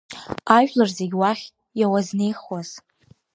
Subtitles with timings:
[0.57, 1.45] Ажәлар зегьы уахь
[1.79, 2.69] иауазнеихуаз.